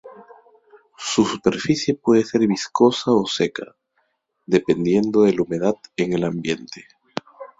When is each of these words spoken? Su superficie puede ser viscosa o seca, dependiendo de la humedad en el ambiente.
Su 0.97 1.25
superficie 1.27 1.93
puede 1.93 2.25
ser 2.25 2.47
viscosa 2.47 3.11
o 3.11 3.27
seca, 3.27 3.75
dependiendo 4.47 5.21
de 5.21 5.33
la 5.35 5.43
humedad 5.43 5.75
en 5.95 6.13
el 6.13 6.23
ambiente. 6.23 6.87